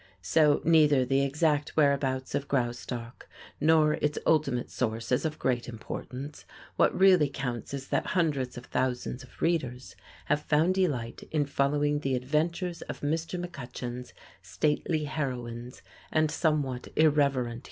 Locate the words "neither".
0.63-1.05